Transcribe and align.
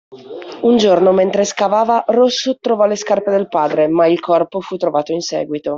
Un 0.63 0.77
giorno 0.77 1.11
mentre 1.11 1.45
scavava 1.45 2.03
Rosso 2.07 2.57
trovò 2.59 2.87
le 2.87 2.95
scarpe 2.95 3.29
del 3.29 3.47
padre 3.47 3.87
ma 3.87 4.07
il 4.07 4.19
corpo 4.19 4.59
fu 4.59 4.75
trovato 4.75 5.11
in 5.11 5.21
seguito. 5.21 5.69